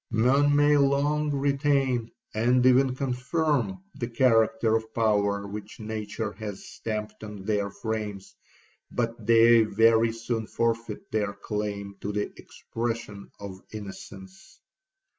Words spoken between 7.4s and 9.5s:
their frames, but